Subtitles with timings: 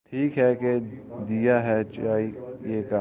[0.09, 0.77] ٹھیک ہے کہ
[1.29, 2.99] دیا ہے چائے کا۔۔۔